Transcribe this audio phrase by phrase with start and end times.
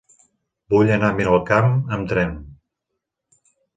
[0.73, 1.69] Vull anar a Miralcamp
[1.99, 2.33] amb tren.